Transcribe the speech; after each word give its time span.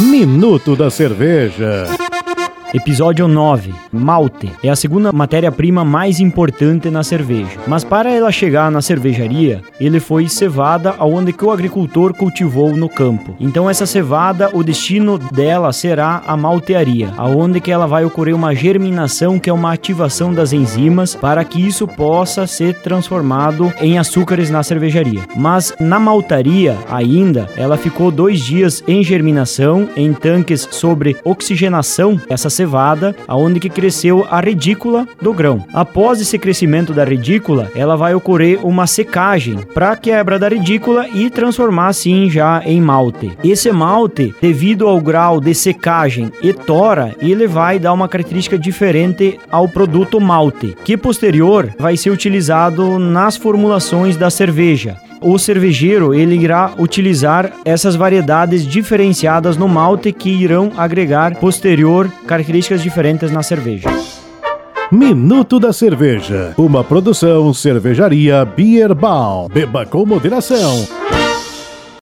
Minuto 0.00 0.74
da 0.74 0.90
Cerveja. 0.90 2.05
Episódio 2.76 3.26
9. 3.26 3.74
Malte. 3.90 4.52
É 4.62 4.68
a 4.68 4.76
segunda 4.76 5.10
matéria-prima 5.10 5.82
mais 5.82 6.20
importante 6.20 6.90
na 6.90 7.02
cerveja. 7.02 7.58
Mas 7.66 7.82
para 7.84 8.10
ela 8.10 8.30
chegar 8.30 8.70
na 8.70 8.82
cervejaria, 8.82 9.62
ele 9.80 9.98
foi 9.98 10.28
cevada 10.28 10.94
aonde 10.98 11.32
que 11.32 11.42
o 11.42 11.50
agricultor 11.50 12.12
cultivou 12.12 12.76
no 12.76 12.86
campo. 12.86 13.34
Então 13.40 13.70
essa 13.70 13.86
cevada, 13.86 14.50
o 14.52 14.62
destino 14.62 15.16
dela 15.16 15.72
será 15.72 16.22
a 16.26 16.36
maltearia, 16.36 17.14
aonde 17.16 17.62
que 17.62 17.72
ela 17.72 17.86
vai 17.86 18.04
ocorrer 18.04 18.36
uma 18.36 18.54
germinação, 18.54 19.38
que 19.38 19.48
é 19.48 19.52
uma 19.54 19.72
ativação 19.72 20.34
das 20.34 20.52
enzimas, 20.52 21.14
para 21.14 21.42
que 21.44 21.66
isso 21.66 21.88
possa 21.88 22.46
ser 22.46 22.74
transformado 22.82 23.72
em 23.80 23.98
açúcares 23.98 24.50
na 24.50 24.62
cervejaria. 24.62 25.22
Mas 25.34 25.72
na 25.80 25.98
maltaria 25.98 26.76
ainda, 26.90 27.48
ela 27.56 27.78
ficou 27.78 28.10
dois 28.10 28.40
dias 28.40 28.84
em 28.86 29.02
germinação, 29.02 29.88
em 29.96 30.12
tanques 30.12 30.68
sobre 30.70 31.16
oxigenação. 31.24 32.20
Essa 32.28 32.50
cevada, 32.50 32.65
aonde 33.26 33.60
que 33.60 33.68
cresceu 33.68 34.26
a 34.30 34.40
redícula 34.40 35.06
do 35.20 35.32
grão. 35.32 35.64
Após 35.72 36.20
esse 36.20 36.38
crescimento 36.38 36.92
da 36.92 37.04
redícula, 37.04 37.70
ela 37.74 37.96
vai 37.96 38.14
ocorrer 38.14 38.66
uma 38.66 38.86
secagem 38.86 39.58
para 39.74 39.96
quebra 39.96 40.38
da 40.38 40.48
redícula 40.48 41.08
e 41.08 41.30
transformar 41.30 41.88
assim 41.88 42.28
já 42.28 42.62
em 42.64 42.80
malte. 42.80 43.36
Esse 43.42 43.70
malte, 43.72 44.34
devido 44.40 44.86
ao 44.86 45.00
grau 45.00 45.40
de 45.40 45.54
secagem 45.54 46.30
e 46.42 46.52
tora, 46.52 47.14
ele 47.20 47.46
vai 47.46 47.78
dar 47.78 47.92
uma 47.92 48.08
característica 48.08 48.58
diferente 48.58 49.38
ao 49.50 49.68
produto 49.68 50.20
malte, 50.20 50.76
que 50.84 50.96
posterior 50.96 51.72
vai 51.78 51.96
ser 51.96 52.10
utilizado 52.10 52.98
nas 52.98 53.36
formulações 53.36 54.16
da 54.16 54.30
cerveja 54.30 55.05
o 55.20 55.38
cervejeiro 55.38 56.14
ele 56.14 56.36
irá 56.36 56.74
utilizar 56.78 57.52
essas 57.64 57.96
variedades 57.96 58.66
diferenciadas 58.66 59.56
no 59.56 59.68
malte 59.68 60.12
que 60.12 60.30
irão 60.30 60.72
agregar 60.76 61.36
posterior 61.36 62.10
características 62.26 62.82
diferentes 62.82 63.30
na 63.30 63.42
cerveja. 63.42 63.88
Minuto 64.90 65.58
da 65.58 65.72
Cerveja, 65.72 66.54
uma 66.56 66.84
produção 66.84 67.52
cervejaria 67.52 68.44
Beer 68.44 68.94
Ball. 68.94 69.48
Beba 69.48 69.84
com 69.84 70.06
moderação. 70.06 70.86